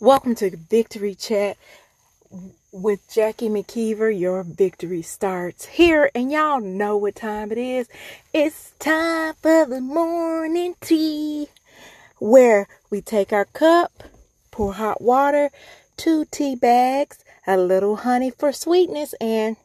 Welcome 0.00 0.34
to 0.36 0.56
Victory 0.56 1.14
Chat 1.14 1.56
with 2.72 3.00
Jackie 3.12 3.48
McKeever. 3.48 4.18
Your 4.18 4.42
victory 4.42 5.02
starts 5.02 5.66
here, 5.66 6.10
and 6.14 6.32
y'all 6.32 6.60
know 6.60 6.96
what 6.96 7.16
time 7.16 7.52
it 7.52 7.58
is. 7.58 7.88
It's 8.32 8.72
time 8.78 9.34
for 9.42 9.66
the 9.66 9.80
morning 9.80 10.74
tea, 10.80 11.48
where 12.18 12.66
we 12.90 13.02
take 13.02 13.32
our 13.32 13.44
cup, 13.44 14.02
pour 14.50 14.74
hot 14.74 15.02
water, 15.02 15.50
two 15.96 16.24
tea 16.24 16.56
bags, 16.56 17.24
a 17.46 17.56
little 17.56 17.96
honey 17.96 18.30
for 18.30 18.52
sweetness, 18.52 19.14
and 19.20 19.56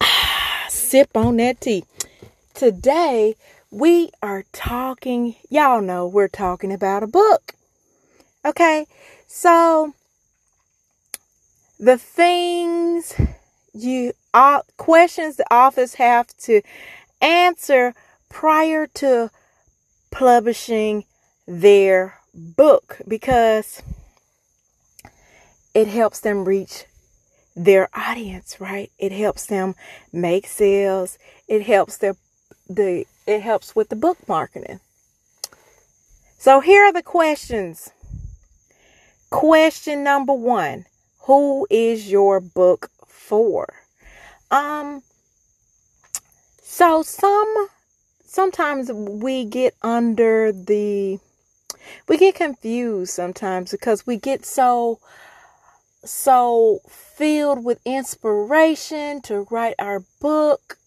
sip 0.68 1.16
on 1.16 1.36
that 1.38 1.60
tea. 1.60 1.84
Today, 2.54 3.34
we 3.74 4.08
are 4.22 4.44
talking, 4.52 5.34
y'all 5.50 5.80
know 5.80 6.06
we're 6.06 6.28
talking 6.28 6.72
about 6.72 7.02
a 7.02 7.08
book. 7.08 7.54
Okay, 8.44 8.86
so 9.26 9.94
the 11.80 11.98
things 11.98 13.14
you 13.72 14.12
all 14.32 14.62
questions 14.76 15.34
the 15.36 15.52
authors 15.52 15.94
have 15.94 16.28
to 16.36 16.62
answer 17.20 17.94
prior 18.28 18.86
to 18.86 19.30
publishing 20.12 21.02
their 21.48 22.20
book 22.32 22.98
because 23.08 23.82
it 25.74 25.88
helps 25.88 26.20
them 26.20 26.44
reach 26.44 26.84
their 27.56 27.88
audience, 27.92 28.60
right? 28.60 28.92
It 28.98 29.10
helps 29.10 29.46
them 29.46 29.74
make 30.12 30.46
sales. 30.46 31.18
It 31.48 31.62
helps 31.62 31.96
their 31.96 32.14
the 32.68 33.06
it 33.26 33.42
helps 33.42 33.74
with 33.74 33.88
the 33.88 33.96
book 33.96 34.18
marketing. 34.28 34.80
So 36.38 36.60
here 36.60 36.84
are 36.84 36.92
the 36.92 37.02
questions. 37.02 37.90
Question 39.30 40.04
number 40.04 40.34
1. 40.34 40.84
Who 41.20 41.66
is 41.70 42.10
your 42.10 42.40
book 42.40 42.90
for? 43.06 43.72
Um 44.50 45.02
so 46.62 47.02
some 47.02 47.68
sometimes 48.26 48.92
we 48.92 49.44
get 49.44 49.74
under 49.82 50.52
the 50.52 51.18
we 52.08 52.16
get 52.18 52.34
confused 52.34 53.12
sometimes 53.12 53.70
because 53.70 54.06
we 54.06 54.16
get 54.16 54.44
so 54.44 54.98
so 56.04 56.80
filled 56.88 57.64
with 57.64 57.80
inspiration 57.84 59.22
to 59.22 59.46
write 59.50 59.76
our 59.78 60.02
book 60.20 60.78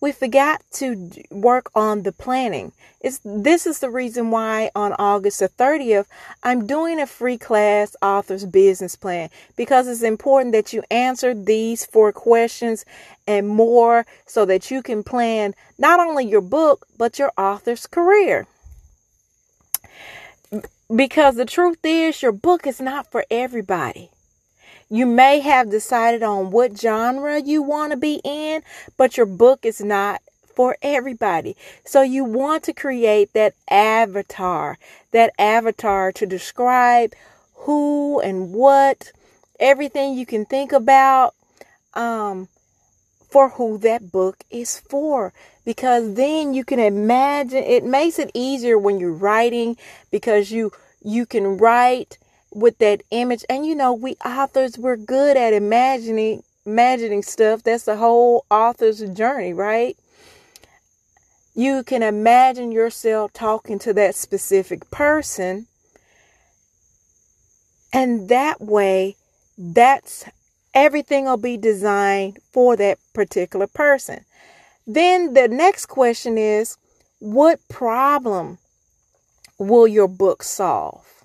we 0.00 0.12
forgot 0.12 0.62
to 0.72 1.10
work 1.30 1.70
on 1.74 2.02
the 2.02 2.12
planning. 2.12 2.72
It's, 3.00 3.20
this 3.24 3.66
is 3.66 3.78
the 3.78 3.90
reason 3.90 4.30
why 4.30 4.70
on 4.74 4.92
August 4.98 5.40
the 5.40 5.48
30th, 5.48 6.06
I'm 6.42 6.66
doing 6.66 7.00
a 7.00 7.06
free 7.06 7.38
class 7.38 7.96
author's 8.02 8.44
business 8.44 8.94
plan 8.94 9.30
because 9.56 9.88
it's 9.88 10.02
important 10.02 10.52
that 10.52 10.72
you 10.72 10.82
answer 10.90 11.34
these 11.34 11.86
four 11.86 12.12
questions 12.12 12.84
and 13.26 13.48
more 13.48 14.06
so 14.26 14.44
that 14.44 14.70
you 14.70 14.82
can 14.82 15.02
plan 15.02 15.54
not 15.78 16.00
only 16.00 16.26
your 16.26 16.42
book, 16.42 16.86
but 16.98 17.18
your 17.18 17.32
author's 17.38 17.86
career. 17.86 18.46
Because 20.94 21.36
the 21.36 21.46
truth 21.46 21.78
is, 21.84 22.22
your 22.22 22.32
book 22.32 22.66
is 22.66 22.80
not 22.80 23.10
for 23.10 23.24
everybody. 23.30 24.10
You 24.88 25.06
may 25.06 25.40
have 25.40 25.70
decided 25.70 26.22
on 26.22 26.50
what 26.50 26.78
genre 26.78 27.40
you 27.40 27.62
want 27.62 27.90
to 27.90 27.96
be 27.96 28.20
in, 28.22 28.62
but 28.96 29.16
your 29.16 29.26
book 29.26 29.64
is 29.64 29.80
not 29.80 30.22
for 30.54 30.76
everybody. 30.80 31.56
So 31.84 32.02
you 32.02 32.24
want 32.24 32.62
to 32.64 32.72
create 32.72 33.32
that 33.34 33.54
avatar, 33.68 34.78
that 35.12 35.32
avatar 35.38 36.12
to 36.12 36.26
describe 36.26 37.14
who 37.54 38.20
and 38.20 38.52
what, 38.52 39.12
everything 39.58 40.14
you 40.14 40.24
can 40.24 40.46
think 40.46 40.72
about 40.72 41.34
um, 41.94 42.48
for 43.28 43.50
who 43.50 43.78
that 43.78 44.12
book 44.12 44.44
is 44.50 44.78
for. 44.78 45.32
Because 45.64 46.14
then 46.14 46.54
you 46.54 46.64
can 46.64 46.78
imagine, 46.78 47.64
it 47.64 47.84
makes 47.84 48.18
it 48.20 48.30
easier 48.34 48.78
when 48.78 49.00
you're 49.00 49.12
writing 49.12 49.76
because 50.10 50.50
you 50.50 50.72
you 51.02 51.24
can 51.24 51.56
write 51.58 52.18
with 52.56 52.78
that 52.78 53.02
image. 53.10 53.44
And 53.48 53.66
you 53.66 53.74
know, 53.74 53.92
we 53.92 54.16
authors, 54.24 54.78
we're 54.78 54.96
good 54.96 55.36
at 55.36 55.52
imagining 55.52 56.42
imagining 56.64 57.22
stuff. 57.22 57.62
That's 57.62 57.84
the 57.84 57.96
whole 57.96 58.44
author's 58.50 59.00
journey, 59.10 59.52
right? 59.52 59.96
You 61.54 61.84
can 61.84 62.02
imagine 62.02 62.72
yourself 62.72 63.32
talking 63.32 63.78
to 63.80 63.92
that 63.94 64.14
specific 64.14 64.90
person. 64.90 65.66
And 67.92 68.28
that 68.28 68.60
way, 68.60 69.16
that's 69.56 70.24
everything 70.74 71.24
will 71.24 71.36
be 71.38 71.56
designed 71.56 72.38
for 72.52 72.76
that 72.76 72.98
particular 73.14 73.66
person. 73.66 74.24
Then 74.86 75.34
the 75.34 75.48
next 75.48 75.86
question 75.86 76.36
is 76.36 76.76
what 77.20 77.60
problem 77.68 78.58
will 79.58 79.88
your 79.88 80.08
book 80.08 80.42
solve? 80.42 81.15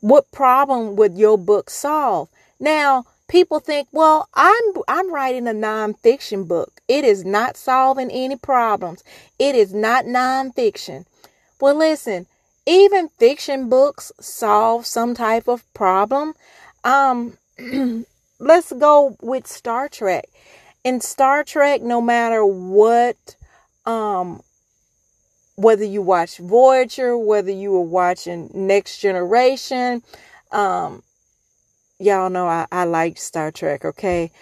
What 0.00 0.30
problem 0.32 0.96
would 0.96 1.16
your 1.16 1.38
book 1.38 1.70
solve? 1.70 2.28
Now, 2.58 3.04
people 3.28 3.60
think, 3.60 3.88
well, 3.92 4.28
I'm 4.34 4.64
I'm 4.88 5.12
writing 5.12 5.46
a 5.46 5.52
nonfiction 5.52 6.48
book. 6.48 6.80
It 6.88 7.04
is 7.04 7.24
not 7.24 7.56
solving 7.56 8.10
any 8.10 8.36
problems. 8.36 9.04
It 9.38 9.54
is 9.54 9.72
not 9.72 10.04
nonfiction. 10.04 11.06
Well, 11.60 11.74
listen, 11.74 12.26
even 12.66 13.08
fiction 13.18 13.68
books 13.68 14.12
solve 14.20 14.86
some 14.86 15.14
type 15.14 15.48
of 15.48 15.62
problem. 15.74 16.34
Um, 16.84 17.36
let's 18.38 18.72
go 18.72 19.16
with 19.20 19.46
Star 19.46 19.88
Trek. 19.88 20.26
In 20.82 21.00
Star 21.00 21.44
Trek, 21.44 21.82
no 21.82 22.00
matter 22.00 22.44
what 22.44 23.36
um 23.86 24.42
whether 25.60 25.84
you 25.84 26.00
watch 26.00 26.38
Voyager, 26.38 27.18
whether 27.18 27.50
you 27.50 27.72
were 27.72 27.82
watching 27.82 28.50
Next 28.54 28.98
Generation, 28.98 30.02
um, 30.50 31.02
y'all 31.98 32.30
know 32.30 32.46
I, 32.46 32.66
I 32.72 32.84
like 32.84 33.18
Star 33.18 33.50
Trek, 33.50 33.84
okay? 33.84 34.32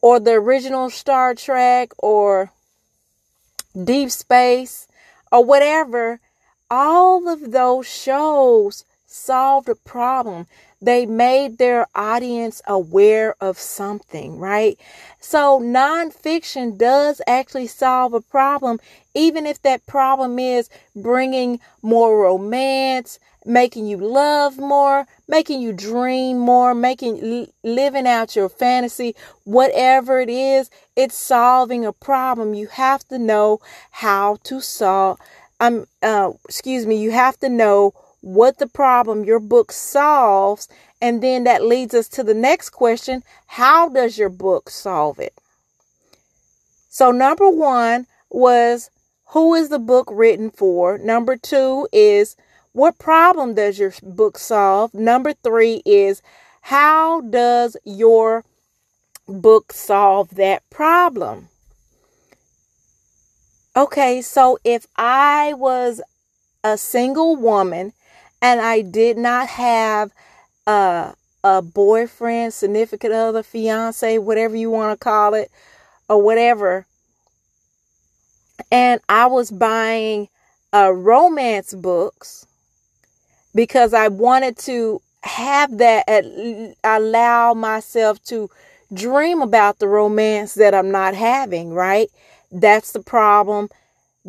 Or 0.00 0.20
the 0.20 0.32
original 0.32 0.88
Star 0.88 1.34
Trek 1.34 1.90
or 1.98 2.52
Deep 3.82 4.10
Space 4.10 4.86
or 5.32 5.44
whatever, 5.44 6.20
all 6.70 7.28
of 7.28 7.50
those 7.50 7.86
shows 7.88 8.84
solved 9.06 9.68
a 9.68 9.74
problem. 9.74 10.46
They 10.82 11.04
made 11.04 11.58
their 11.58 11.86
audience 11.94 12.62
aware 12.66 13.34
of 13.40 13.58
something, 13.58 14.38
right? 14.38 14.78
So 15.20 15.60
nonfiction 15.60 16.78
does 16.78 17.20
actually 17.26 17.66
solve 17.66 18.14
a 18.14 18.20
problem, 18.20 18.80
even 19.14 19.46
if 19.46 19.60
that 19.62 19.86
problem 19.86 20.38
is 20.38 20.70
bringing 20.96 21.60
more 21.82 22.22
romance, 22.22 23.18
making 23.44 23.86
you 23.86 23.96
love 23.96 24.58
more, 24.58 25.06
making 25.28 25.60
you 25.60 25.72
dream 25.72 26.38
more, 26.38 26.74
making 26.74 27.46
living 27.62 28.06
out 28.06 28.36
your 28.36 28.48
fantasy, 28.48 29.14
whatever 29.44 30.20
it 30.20 30.30
is, 30.30 30.70
it's 30.96 31.16
solving 31.16 31.84
a 31.84 31.92
problem. 31.92 32.54
You 32.54 32.68
have 32.68 33.06
to 33.08 33.18
know 33.18 33.60
how 33.90 34.38
to 34.44 34.60
solve. 34.60 35.18
Um, 35.58 35.86
uh, 36.02 36.32
excuse 36.46 36.86
me. 36.86 36.96
You 37.00 37.10
have 37.10 37.38
to 37.40 37.48
know 37.48 37.92
what 38.20 38.58
the 38.58 38.66
problem 38.66 39.24
your 39.24 39.40
book 39.40 39.72
solves. 39.72 40.68
And 41.00 41.22
then 41.22 41.44
that 41.44 41.64
leads 41.64 41.94
us 41.94 42.08
to 42.08 42.22
the 42.22 42.34
next 42.34 42.70
question 42.70 43.22
How 43.46 43.88
does 43.88 44.18
your 44.18 44.28
book 44.28 44.70
solve 44.70 45.18
it? 45.18 45.34
So, 46.88 47.10
number 47.10 47.48
one 47.48 48.06
was 48.30 48.90
who 49.26 49.54
is 49.54 49.68
the 49.68 49.78
book 49.78 50.08
written 50.10 50.50
for? 50.50 50.98
Number 50.98 51.36
two 51.36 51.88
is 51.92 52.36
what 52.72 52.98
problem 52.98 53.54
does 53.54 53.78
your 53.78 53.92
book 54.02 54.38
solve? 54.38 54.92
Number 54.92 55.32
three 55.32 55.82
is 55.86 56.22
how 56.62 57.20
does 57.20 57.76
your 57.84 58.44
book 59.26 59.72
solve 59.72 60.30
that 60.30 60.68
problem? 60.70 61.48
Okay, 63.76 64.20
so 64.20 64.58
if 64.64 64.86
I 64.96 65.52
was 65.54 66.00
a 66.64 66.76
single 66.76 67.36
woman 67.36 67.92
and 68.42 68.60
I 68.60 68.82
did 68.82 69.18
not 69.18 69.48
have 69.48 70.12
a, 70.66 71.14
a 71.44 71.62
boyfriend, 71.62 72.54
significant 72.54 73.12
other, 73.12 73.42
fiance, 73.42 74.18
whatever 74.18 74.56
you 74.56 74.70
want 74.70 74.98
to 74.98 75.02
call 75.02 75.34
it, 75.34 75.50
or 76.08 76.22
whatever, 76.22 76.86
and 78.70 79.00
I 79.08 79.26
was 79.26 79.50
buying 79.50 80.28
uh, 80.72 80.92
romance 80.92 81.74
books 81.74 82.46
because 83.54 83.94
I 83.94 84.08
wanted 84.08 84.56
to 84.58 85.00
have 85.22 85.78
that, 85.78 86.04
allow 86.84 87.54
myself 87.54 88.22
to 88.24 88.48
dream 88.92 89.42
about 89.42 89.78
the 89.78 89.88
romance 89.88 90.54
that 90.54 90.74
I'm 90.74 90.90
not 90.90 91.14
having, 91.14 91.72
right? 91.72 92.08
That's 92.50 92.92
the 92.92 93.00
problem 93.02 93.68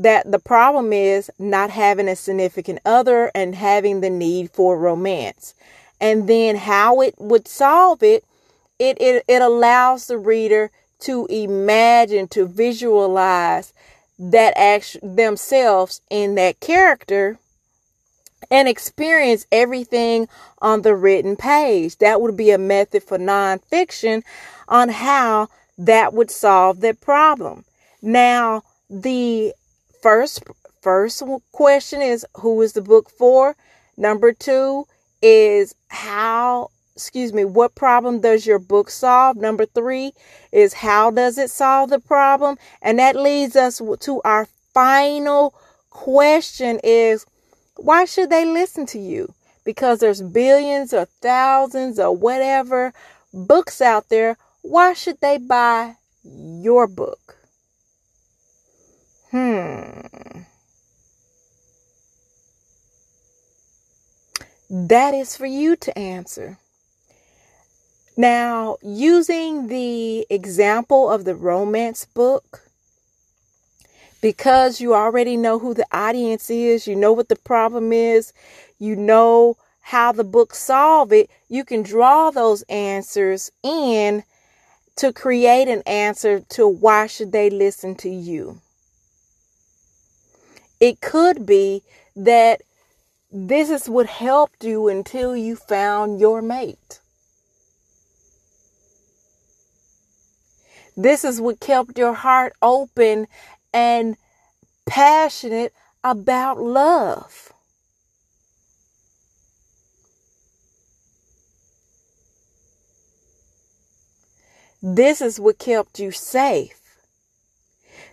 that 0.01 0.31
the 0.31 0.39
problem 0.39 0.91
is 0.93 1.29
not 1.37 1.69
having 1.69 2.07
a 2.07 2.15
significant 2.15 2.79
other 2.85 3.31
and 3.35 3.55
having 3.55 4.01
the 4.01 4.09
need 4.09 4.51
for 4.51 4.77
romance. 4.77 5.53
And 5.99 6.27
then 6.27 6.55
how 6.55 7.01
it 7.01 7.15
would 7.19 7.47
solve 7.47 8.01
it, 8.01 8.23
it, 8.79 8.99
it, 8.99 9.23
it 9.27 9.41
allows 9.41 10.07
the 10.07 10.17
reader 10.17 10.71
to 11.01 11.27
imagine, 11.27 12.27
to 12.29 12.45
visualize 12.45 13.73
that 14.17 14.57
act 14.57 14.97
themselves 15.03 16.01
in 16.09 16.35
that 16.35 16.59
character 16.59 17.37
and 18.49 18.67
experience 18.67 19.45
everything 19.51 20.27
on 20.61 20.81
the 20.81 20.95
written 20.95 21.35
page. 21.35 21.97
That 21.97 22.21
would 22.21 22.35
be 22.35 22.51
a 22.51 22.57
method 22.57 23.03
for 23.03 23.17
nonfiction 23.17 24.23
on 24.67 24.89
how 24.89 25.49
that 25.77 26.13
would 26.13 26.31
solve 26.31 26.81
that 26.81 27.01
problem. 27.01 27.65
Now, 28.01 28.63
the 28.89 29.53
first 30.01 30.43
first 30.81 31.23
question 31.51 32.01
is 32.01 32.25
who 32.37 32.61
is 32.61 32.73
the 32.73 32.81
book 32.81 33.09
for? 33.09 33.55
Number 33.97 34.33
2 34.33 34.85
is 35.21 35.75
how 35.89 36.69
excuse 36.95 37.33
me, 37.33 37.45
what 37.45 37.73
problem 37.73 38.19
does 38.19 38.45
your 38.45 38.59
book 38.59 38.89
solve? 38.89 39.37
Number 39.37 39.65
3 39.65 40.11
is 40.51 40.73
how 40.73 41.11
does 41.11 41.37
it 41.37 41.49
solve 41.49 41.89
the 41.89 41.99
problem? 41.99 42.57
And 42.81 42.99
that 42.99 43.15
leads 43.15 43.55
us 43.55 43.81
to 44.01 44.21
our 44.23 44.47
final 44.73 45.53
question 45.89 46.79
is 46.83 47.25
why 47.75 48.05
should 48.05 48.29
they 48.29 48.45
listen 48.45 48.85
to 48.87 48.99
you? 48.99 49.33
Because 49.63 49.99
there's 49.99 50.21
billions 50.21 50.93
or 50.93 51.05
thousands 51.21 51.99
or 51.99 52.15
whatever 52.15 52.93
books 53.33 53.81
out 53.81 54.09
there. 54.09 54.37
Why 54.61 54.93
should 54.93 55.19
they 55.21 55.37
buy 55.37 55.95
your 56.23 56.87
book? 56.87 57.40
Hmm. 59.71 60.41
That 64.69 65.13
is 65.13 65.35
for 65.35 65.45
you 65.45 65.75
to 65.75 65.97
answer. 65.97 66.57
Now, 68.17 68.77
using 68.81 69.67
the 69.67 70.27
example 70.29 71.09
of 71.09 71.25
the 71.25 71.35
romance 71.35 72.05
book, 72.05 72.61
because 74.21 74.79
you 74.79 74.93
already 74.93 75.37
know 75.37 75.59
who 75.59 75.73
the 75.73 75.87
audience 75.91 76.49
is, 76.49 76.87
you 76.87 76.95
know 76.95 77.13
what 77.13 77.29
the 77.29 77.35
problem 77.35 77.91
is, 77.91 78.33
you 78.79 78.95
know 78.95 79.57
how 79.81 80.11
the 80.11 80.23
book 80.23 80.53
solve 80.53 81.11
it, 81.11 81.29
you 81.49 81.65
can 81.65 81.81
draw 81.81 82.29
those 82.31 82.61
answers 82.63 83.51
in 83.63 84.23
to 84.97 85.11
create 85.11 85.67
an 85.67 85.81
answer 85.85 86.41
to 86.49 86.67
why 86.67 87.07
should 87.07 87.31
they 87.31 87.49
listen 87.49 87.95
to 87.95 88.09
you. 88.09 88.61
It 90.81 90.99
could 90.99 91.45
be 91.45 91.83
that 92.15 92.63
this 93.31 93.69
is 93.69 93.87
what 93.87 94.07
helped 94.07 94.63
you 94.63 94.87
until 94.89 95.37
you 95.37 95.55
found 95.55 96.19
your 96.19 96.41
mate. 96.41 96.99
This 100.97 101.23
is 101.23 101.39
what 101.39 101.59
kept 101.59 101.99
your 101.99 102.13
heart 102.13 102.53
open 102.63 103.27
and 103.71 104.17
passionate 104.87 105.71
about 106.03 106.59
love. 106.59 107.53
This 114.81 115.21
is 115.21 115.39
what 115.39 115.59
kept 115.59 115.99
you 115.99 116.11
safe. 116.11 116.80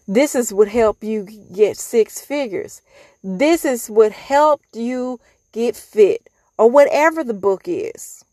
This 0.08 0.34
is 0.34 0.54
what 0.54 0.68
helped 0.68 1.04
you 1.04 1.28
get 1.54 1.76
six 1.76 2.20
figures. 2.20 2.80
This 3.22 3.66
is 3.66 3.88
what 3.88 4.12
helped 4.12 4.74
you 4.74 5.20
get 5.52 5.76
fit 5.76 6.28
or 6.56 6.70
whatever 6.70 7.22
the 7.22 7.34
book 7.34 7.62
is. 7.66 8.24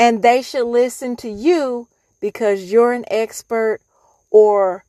And 0.00 0.22
they 0.22 0.42
should 0.42 0.66
listen 0.66 1.14
to 1.16 1.28
you 1.28 1.86
because 2.20 2.72
you're 2.72 2.92
an 2.92 3.04
expert 3.08 3.80
or 4.32 4.84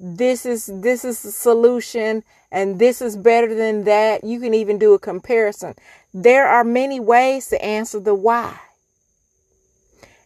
this 0.00 0.44
is 0.44 0.66
this 0.66 1.04
is 1.04 1.22
the 1.22 1.30
solution 1.30 2.24
and 2.50 2.80
this 2.80 3.00
is 3.00 3.16
better 3.16 3.54
than 3.54 3.84
that 3.84 4.24
you 4.24 4.40
can 4.40 4.52
even 4.52 4.76
do 4.76 4.94
a 4.94 4.98
comparison 4.98 5.74
there 6.12 6.48
are 6.48 6.64
many 6.64 6.98
ways 6.98 7.46
to 7.46 7.64
answer 7.64 8.00
the 8.00 8.14
why 8.14 8.58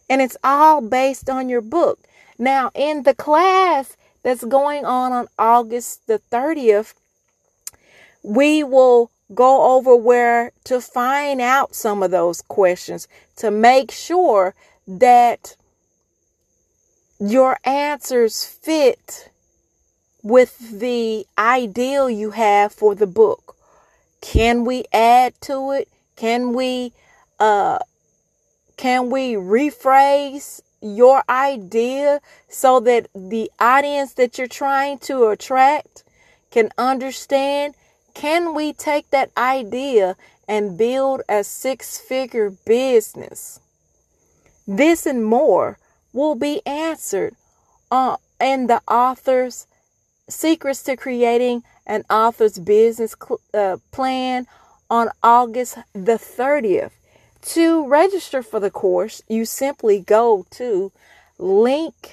and 0.09 0.19
it's 0.19 0.37
all 0.43 0.81
based 0.81 1.29
on 1.29 1.47
your 1.47 1.61
book 1.61 1.99
now 2.39 2.71
in 2.73 3.03
the 3.03 3.13
class 3.13 3.95
that's 4.27 4.43
going 4.43 4.83
on 4.83 5.13
on 5.13 5.27
august 5.39 6.05
the 6.07 6.19
30th 6.29 6.93
we 8.23 8.61
will 8.61 9.09
go 9.33 9.75
over 9.75 9.95
where 9.95 10.51
to 10.65 10.81
find 10.81 11.39
out 11.41 11.73
some 11.75 12.03
of 12.03 12.11
those 12.11 12.41
questions 12.41 13.07
to 13.37 13.49
make 13.51 13.91
sure 13.91 14.53
that 14.87 15.55
your 17.19 17.57
answers 17.63 18.45
fit 18.45 19.29
with 20.23 20.79
the 20.79 21.25
ideal 21.37 22.09
you 22.09 22.31
have 22.31 22.71
for 22.73 22.95
the 22.95 23.07
book. 23.07 23.55
Can 24.21 24.65
we 24.65 24.83
add 24.91 25.33
to 25.41 25.71
it? 25.71 25.87
Can 26.15 26.53
we 26.53 26.93
uh 27.39 27.79
can 28.75 29.09
we 29.09 29.33
rephrase 29.33 30.61
your 30.81 31.23
idea 31.29 32.21
so 32.49 32.79
that 32.81 33.07
the 33.15 33.51
audience 33.59 34.13
that 34.13 34.37
you're 34.37 34.47
trying 34.47 34.99
to 34.99 35.27
attract 35.27 36.03
can 36.51 36.69
understand? 36.77 37.75
Can 38.13 38.55
we 38.55 38.73
take 38.73 39.09
that 39.11 39.31
idea 39.37 40.15
and 40.47 40.77
build 40.77 41.21
a 41.29 41.43
six-figure 41.43 42.51
business? 42.65 43.59
This 44.67 45.05
and 45.05 45.23
more 45.23 45.77
will 46.13 46.35
be 46.35 46.61
answered 46.65 47.35
uh, 47.91 48.17
in 48.39 48.67
the 48.67 48.81
author's 48.87 49.67
secrets 50.29 50.83
to 50.83 50.97
creating 50.97 51.63
an 51.85 52.03
author's 52.09 52.59
business 52.59 53.15
cl- 53.17 53.39
uh, 53.53 53.77
plan 53.91 54.45
on 54.89 55.09
August 55.23 55.77
the 55.93 56.17
30th. 56.17 56.91
To 57.51 57.87
register 57.87 58.43
for 58.43 58.59
the 58.59 58.69
course, 58.69 59.21
you 59.29 59.45
simply 59.45 60.01
go 60.01 60.45
to 60.51 60.91
linktr.ee 61.39 62.09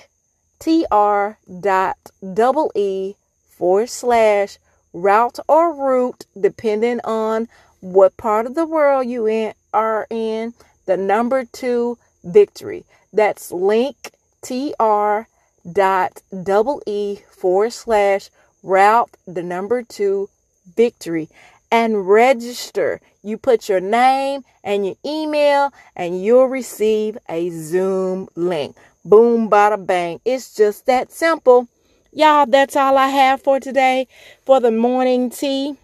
forward 3.51 3.91
slash 3.91 4.59
route 4.93 5.39
or 5.49 5.75
route, 5.75 6.27
depending 6.41 7.01
on 7.03 7.49
what 7.81 8.17
part 8.17 8.47
of 8.47 8.55
the 8.55 8.65
world 8.65 9.09
you 9.09 9.27
in, 9.27 9.55
are 9.73 10.07
in, 10.09 10.55
the 10.87 10.97
number 10.97 11.45
two 11.45 11.99
victory. 12.23 12.85
That's 13.13 13.51
link 13.51 14.13
tr 14.41 15.27
dot 15.73 16.23
double 16.45 16.81
e 16.87 17.19
forward 17.29 17.73
slash 17.73 18.31
route 18.63 19.11
the 19.27 19.43
number 19.43 19.83
two 19.83 20.29
victory 20.77 21.29
and 21.75 22.09
register. 22.09 23.01
You 23.21 23.37
put 23.37 23.69
your 23.69 23.81
name 23.81 24.45
and 24.63 24.87
your 24.87 24.95
email 25.05 25.73
and 25.97 26.25
you'll 26.25 26.47
receive 26.47 27.19
a 27.29 27.51
Zoom 27.51 28.29
link. 28.37 28.77
Boom, 29.05 29.51
bada 29.51 29.85
bang. 29.85 30.21
It's 30.25 30.55
just 30.55 30.87
that 30.87 31.11
simple. 31.11 31.67
Y'all, 32.13 32.47
that's 32.47 32.77
all 32.77 32.97
I 32.97 33.09
have 33.09 33.43
for 33.43 33.59
today 33.59 34.07
for 34.47 34.61
the 34.61 34.71
morning 34.71 35.31
tea 35.31 35.77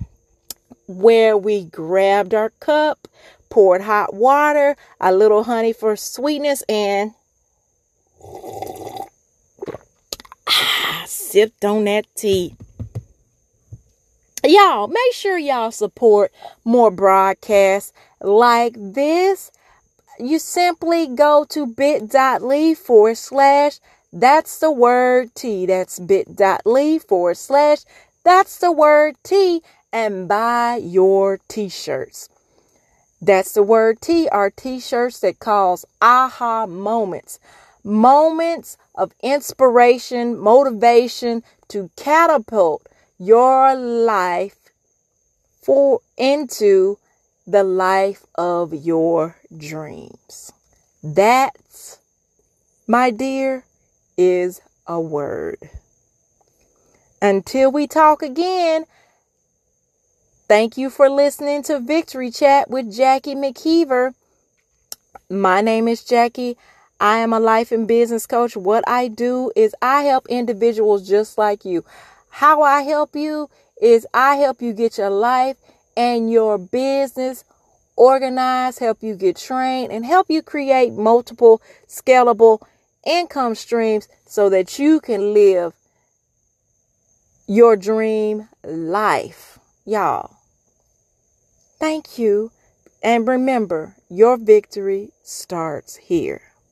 where 0.87 1.37
we 1.37 1.65
grabbed 1.65 2.35
our 2.35 2.51
cup, 2.61 3.09
poured 3.49 3.81
hot 3.81 4.15
water, 4.15 4.77
a 5.01 5.13
little 5.13 5.43
honey 5.43 5.73
for 5.73 5.97
sweetness, 5.97 6.63
and 6.69 7.15
sipped 11.05 11.65
on 11.65 11.83
that 11.87 12.07
tea. 12.15 12.55
Y'all, 14.45 14.89
make 14.89 15.13
sure 15.13 15.37
y'all 15.37 15.71
support 15.71 16.33
more 16.65 16.91
broadcasts 16.91 17.93
like 18.23 18.75
this. 18.77 19.51
You 20.19 20.39
simply 20.39 21.07
go 21.09 21.45
to 21.51 21.67
bit.ly 21.67 22.75
forward 22.75 23.19
slash 23.19 23.81
that's 24.13 24.59
the 24.59 24.73
word 24.73 25.35
T. 25.35 25.67
That's 25.67 25.99
bit.ly 25.99 26.99
forward 26.99 27.37
slash 27.37 27.81
that's 28.25 28.59
the 28.59 28.73
word 28.73 29.17
T 29.23 29.63
and 29.93 30.27
buy 30.27 30.77
your 30.83 31.39
t 31.49 31.69
shirts. 31.69 32.29
That's 33.21 33.53
the 33.53 33.63
word 33.63 34.01
T 34.01 34.27
are 34.29 34.51
t 34.51 34.81
shirts 34.81 35.21
that 35.21 35.39
cause 35.39 35.85
aha 36.01 36.67
moments 36.67 37.39
moments 37.85 38.77
of 38.95 39.13
inspiration, 39.23 40.39
motivation 40.39 41.43
to 41.69 41.91
catapult 41.97 42.87
your 43.21 43.77
life 43.77 44.57
for 45.63 46.01
into 46.17 46.99
the 47.47 47.63
life 47.63 48.25
of 48.35 48.73
your 48.73 49.37
dreams. 49.55 50.53
That, 51.03 51.55
my 52.89 53.11
dear, 53.11 53.65
is 54.17 54.63
a 54.87 54.99
word. 54.99 55.59
Until 57.21 57.71
we 57.71 57.87
talk 57.87 58.23
again, 58.23 58.87
thank 60.49 60.79
you 60.79 60.89
for 60.89 61.11
listening 61.11 61.63
to 61.65 61.79
Victory 61.79 62.31
Chat 62.31 62.71
with 62.71 62.91
Jackie 62.91 63.35
McKeever. 63.35 64.15
My 65.29 65.61
name 65.61 65.89
is 65.89 66.03
Jackie. 66.03 66.57
I 66.99 67.19
am 67.19 67.35
a 67.35 67.41
life 67.41 67.71
and 67.71 67.87
business 67.87 68.27
coach. 68.27 68.57
What 68.57 68.83
I 68.89 69.09
do 69.09 69.53
is 69.55 69.75
I 69.83 70.05
help 70.05 70.27
individuals 70.29 71.07
just 71.07 71.37
like 71.37 71.67
you. 71.67 71.85
How 72.31 72.63
I 72.63 72.83
help 72.83 73.15
you 73.15 73.51
is 73.81 74.07
I 74.15 74.37
help 74.37 74.63
you 74.63 74.73
get 74.73 74.99
your 74.99 75.11
life 75.11 75.57
and 75.97 76.31
your 76.31 76.59
business 76.59 77.45
organized, 77.97 78.79
help 78.79 79.03
you 79.03 79.15
get 79.15 79.37
trained, 79.37 79.93
and 79.93 80.05
help 80.05 80.31
you 80.31 80.43
create 80.43 80.93
multiple 80.93 81.61
scalable 81.87 82.61
income 83.05 83.55
streams 83.55 84.09
so 84.27 84.49
that 84.49 84.79
you 84.79 85.01
can 85.01 85.35
live 85.35 85.75
your 87.47 87.77
dream 87.77 88.49
life. 88.65 89.59
Y'all, 89.85 90.37
thank 91.79 92.19
you. 92.19 92.53
And 93.03 93.27
remember, 93.27 93.97
your 94.09 94.37
victory 94.37 95.11
starts 95.23 95.97
here. 95.97 96.50